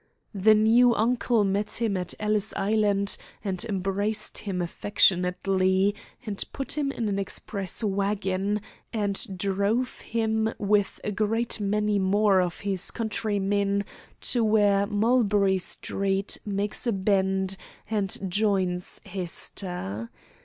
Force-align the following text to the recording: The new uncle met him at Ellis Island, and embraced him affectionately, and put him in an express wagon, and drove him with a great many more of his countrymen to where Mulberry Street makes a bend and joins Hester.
The 0.33 0.55
new 0.55 0.95
uncle 0.95 1.43
met 1.43 1.79
him 1.79 1.95
at 1.95 2.15
Ellis 2.19 2.55
Island, 2.57 3.17
and 3.43 3.63
embraced 3.65 4.39
him 4.39 4.59
affectionately, 4.59 5.93
and 6.25 6.43
put 6.51 6.75
him 6.75 6.91
in 6.91 7.07
an 7.07 7.19
express 7.19 7.83
wagon, 7.83 8.61
and 8.91 9.37
drove 9.37 9.99
him 10.01 10.51
with 10.57 10.99
a 11.03 11.11
great 11.11 11.59
many 11.59 11.99
more 11.99 12.41
of 12.41 12.61
his 12.61 12.89
countrymen 12.89 13.85
to 14.21 14.43
where 14.43 14.87
Mulberry 14.87 15.59
Street 15.59 16.39
makes 16.47 16.87
a 16.87 16.91
bend 16.91 17.55
and 17.87 18.17
joins 18.27 18.99
Hester. 19.05 20.09